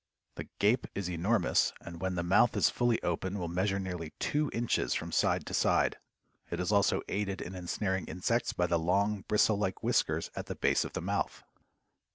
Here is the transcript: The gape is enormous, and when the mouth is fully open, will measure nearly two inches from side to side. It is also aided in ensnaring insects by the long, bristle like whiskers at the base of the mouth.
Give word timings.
The 0.33 0.49
gape 0.57 0.87
is 0.95 1.11
enormous, 1.11 1.73
and 1.79 2.01
when 2.01 2.15
the 2.15 2.23
mouth 2.23 2.57
is 2.57 2.71
fully 2.71 2.99
open, 3.03 3.37
will 3.37 3.47
measure 3.47 3.77
nearly 3.77 4.13
two 4.17 4.49
inches 4.51 4.95
from 4.95 5.11
side 5.11 5.45
to 5.45 5.53
side. 5.53 5.97
It 6.49 6.59
is 6.59 6.71
also 6.71 7.03
aided 7.07 7.39
in 7.39 7.53
ensnaring 7.53 8.05
insects 8.07 8.51
by 8.51 8.65
the 8.65 8.79
long, 8.79 9.21
bristle 9.27 9.59
like 9.59 9.83
whiskers 9.83 10.31
at 10.35 10.47
the 10.47 10.55
base 10.55 10.83
of 10.83 10.93
the 10.93 11.01
mouth. 11.03 11.43